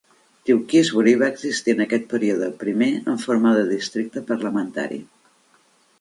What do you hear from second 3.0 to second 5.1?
en forma de districte parlamentari.